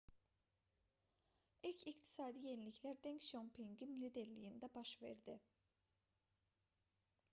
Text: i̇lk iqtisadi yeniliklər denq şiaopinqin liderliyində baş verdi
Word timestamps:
i̇lk 1.69 1.83
iqtisadi 1.91 2.41
yeniliklər 2.47 2.97
denq 3.09 3.25
şiaopinqin 3.29 3.95
liderliyində 4.01 4.73
baş 4.79 4.97
verdi 5.07 5.41